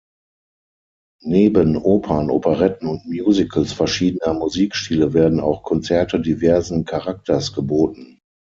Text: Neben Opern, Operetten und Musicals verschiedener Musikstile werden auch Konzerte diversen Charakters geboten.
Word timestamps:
Neben 1.23 1.77
Opern, 1.77 2.31
Operetten 2.31 2.87
und 2.87 3.05
Musicals 3.05 3.71
verschiedener 3.71 4.33
Musikstile 4.33 5.13
werden 5.13 5.39
auch 5.39 5.61
Konzerte 5.61 6.19
diversen 6.19 6.85
Charakters 6.85 7.53
geboten. 7.53 8.17